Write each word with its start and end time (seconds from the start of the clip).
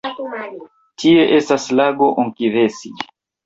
Tie 1.03 1.27
estas 1.41 1.69
lago 1.83 2.11
Onkivesi. 2.25 2.97